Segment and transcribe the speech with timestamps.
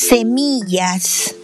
[0.00, 1.34] Semillas.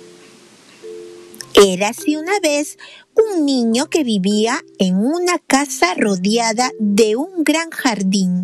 [1.55, 2.79] Érase una vez
[3.17, 8.43] un niño que vivía en una casa rodeada de un gran jardín.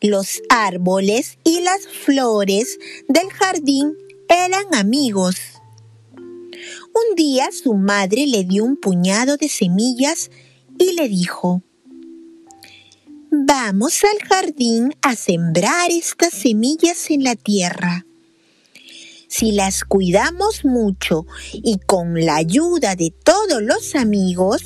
[0.00, 3.92] Los árboles y las flores del jardín
[4.30, 5.36] eran amigos.
[6.14, 10.30] Un día su madre le dio un puñado de semillas
[10.78, 11.62] y le dijo,
[13.30, 18.06] Vamos al jardín a sembrar estas semillas en la tierra.
[19.40, 24.62] Si las cuidamos mucho y con la ayuda de todos los amigos,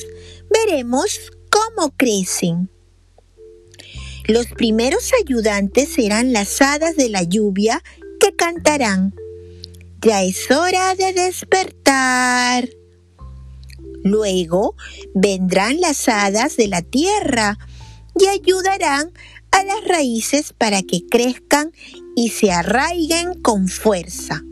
[0.51, 2.69] veremos cómo crecen.
[4.27, 7.85] Los primeros ayudantes serán las hadas de la lluvia
[8.19, 9.15] que cantarán.
[10.03, 12.69] Ya es hora de despertar.
[14.03, 14.75] Luego
[15.15, 17.59] vendrán las hadas de la tierra
[18.19, 19.13] y ayudarán
[19.53, 21.71] a las raíces para que crezcan
[22.17, 24.43] y se arraiguen con fuerza.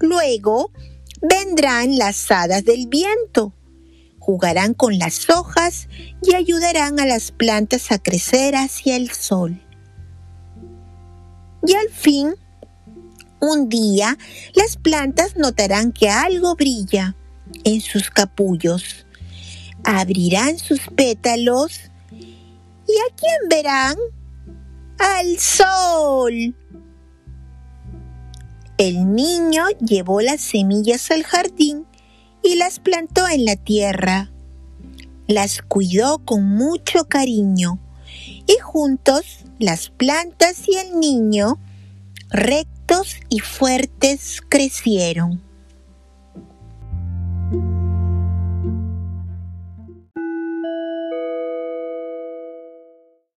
[0.00, 0.70] Luego
[1.20, 3.52] vendrán las hadas del viento.
[4.18, 5.88] Jugarán con las hojas
[6.22, 9.60] y ayudarán a las plantas a crecer hacia el sol.
[11.66, 12.34] Y al fin,
[13.40, 14.16] un día,
[14.54, 17.14] las plantas notarán que algo brilla
[17.64, 19.06] en sus capullos.
[19.84, 23.96] Abrirán sus pétalos y ¿a quién verán?
[24.98, 26.54] Al sol.
[28.76, 31.86] El niño llevó las semillas al jardín
[32.42, 34.32] y las plantó en la tierra.
[35.28, 37.78] Las cuidó con mucho cariño
[38.48, 41.60] y juntos las plantas y el niño,
[42.30, 45.43] rectos y fuertes, crecieron.